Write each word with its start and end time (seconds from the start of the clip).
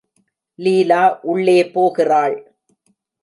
லீலா 0.59 1.01
உள்ளே 1.21 1.59
போகிறாள். 1.65 2.37